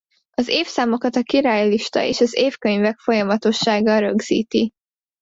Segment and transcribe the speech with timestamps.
[0.31, 4.71] Az évszámokat a királylista és az évkönyvek folyamatossága rögzíti.